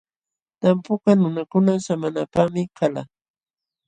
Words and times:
Tampukaq 0.59 1.15
nunakuna 1.19 1.73
samanapaqmi 1.85 2.61
kalqa. 2.77 3.01